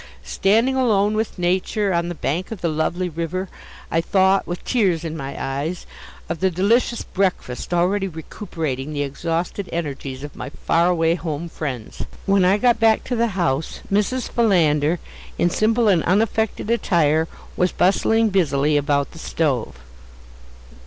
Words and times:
Standing 0.25 0.75
alone 0.75 1.13
with 1.15 1.37
nature, 1.37 1.93
on 1.93 2.09
the 2.09 2.15
bank 2.15 2.49
of 2.51 2.61
the 2.61 2.67
lovely 2.69 3.07
river, 3.07 3.49
I 3.91 4.01
thought, 4.01 4.47
with 4.47 4.65
tears 4.65 5.03
in 5.03 5.15
my 5.15 5.35
eyes, 5.39 5.85
of 6.27 6.39
the 6.39 6.49
delicious 6.49 7.03
breakfast 7.03 7.71
already 7.71 8.07
recuperating 8.07 8.93
the 8.93 9.03
exhausted 9.03 9.69
energies 9.71 10.23
of 10.23 10.35
my 10.35 10.49
far 10.49 10.87
away 10.87 11.13
home 11.13 11.47
friends. 11.49 12.01
When 12.25 12.43
I 12.43 12.57
got 12.57 12.79
back 12.79 13.03
to 13.03 13.15
the 13.15 13.27
house, 13.37 13.81
Mrs. 13.91 14.27
Philander, 14.27 14.97
in 15.37 15.51
simple 15.51 15.87
and 15.87 16.01
unaffected 16.05 16.71
attire, 16.71 17.27
was 17.55 17.71
bustling 17.71 18.29
busily 18.29 18.77
about 18.77 19.11
the 19.11 19.19
stove. 19.19 19.75